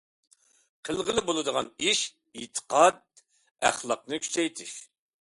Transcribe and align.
قىلغىلى 0.89 1.23
بولىدىغان 1.27 1.69
ئىش 1.91 2.03
ئېتىقاد، 2.41 3.01
ئەخلاقنى 3.71 4.25
كۈچەيتىش. 4.27 4.79